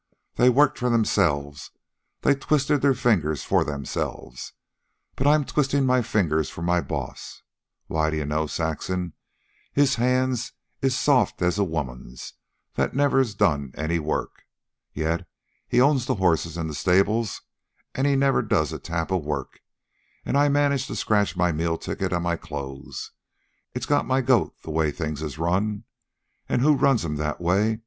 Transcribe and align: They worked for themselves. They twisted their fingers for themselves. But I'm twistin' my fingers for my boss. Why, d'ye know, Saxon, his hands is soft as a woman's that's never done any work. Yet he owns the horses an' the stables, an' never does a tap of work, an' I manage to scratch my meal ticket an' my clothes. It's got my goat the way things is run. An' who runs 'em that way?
They 0.33 0.49
worked 0.49 0.79
for 0.79 0.89
themselves. 0.89 1.69
They 2.21 2.33
twisted 2.33 2.81
their 2.81 2.95
fingers 2.95 3.43
for 3.43 3.63
themselves. 3.63 4.53
But 5.15 5.27
I'm 5.27 5.45
twistin' 5.45 5.85
my 5.85 6.01
fingers 6.01 6.49
for 6.49 6.63
my 6.63 6.81
boss. 6.81 7.43
Why, 7.85 8.09
d'ye 8.09 8.23
know, 8.23 8.47
Saxon, 8.47 9.13
his 9.71 9.97
hands 9.97 10.53
is 10.81 10.97
soft 10.97 11.43
as 11.43 11.59
a 11.59 11.63
woman's 11.63 12.33
that's 12.73 12.95
never 12.95 13.23
done 13.23 13.73
any 13.77 13.99
work. 13.99 14.41
Yet 14.91 15.27
he 15.67 15.79
owns 15.79 16.07
the 16.07 16.15
horses 16.15 16.57
an' 16.57 16.65
the 16.65 16.73
stables, 16.73 17.43
an' 17.93 18.11
never 18.19 18.41
does 18.41 18.73
a 18.73 18.79
tap 18.79 19.11
of 19.11 19.23
work, 19.23 19.59
an' 20.25 20.35
I 20.35 20.49
manage 20.49 20.87
to 20.87 20.95
scratch 20.95 21.37
my 21.37 21.51
meal 21.51 21.77
ticket 21.77 22.11
an' 22.11 22.23
my 22.23 22.37
clothes. 22.37 23.11
It's 23.75 23.85
got 23.85 24.07
my 24.07 24.21
goat 24.21 24.55
the 24.63 24.71
way 24.71 24.89
things 24.89 25.21
is 25.21 25.37
run. 25.37 25.83
An' 26.49 26.61
who 26.61 26.73
runs 26.75 27.05
'em 27.05 27.17
that 27.17 27.39
way? 27.39 27.77